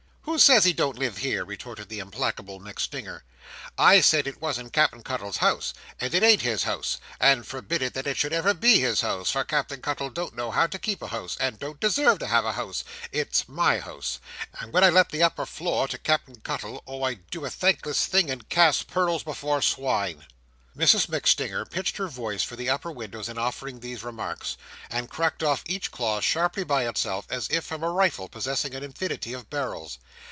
[0.25, 3.23] "Who says he don't live here?" retorted the implacable MacStinger.
[3.77, 8.23] "I said it wasn't Cap'en Cuttle's house—and it ain't his house—and forbid it, that it
[8.31, 11.81] ever should be his house—for Cap'en Cuttle don't know how to keep a house—and don't
[11.81, 16.39] deserve to have a house—it's my house—and when I let the upper floor to Cap'en
[16.43, 20.25] Cuttle, oh I do a thankless thing, and cast pearls before swine!"
[20.77, 24.55] Mrs MacStinger pitched her voice for the upper windows in offering these remarks,
[24.89, 28.81] and cracked off each clause sharply by itself as if from a rifle possessing an
[28.83, 29.97] infinity of barrels.